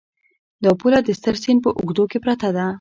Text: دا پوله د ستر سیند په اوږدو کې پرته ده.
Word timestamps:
دا 0.63 0.71
پوله 0.79 0.99
د 1.03 1.09
ستر 1.19 1.35
سیند 1.43 1.59
په 1.65 1.69
اوږدو 1.77 2.03
کې 2.11 2.17
پرته 2.25 2.47
ده. 2.55 2.65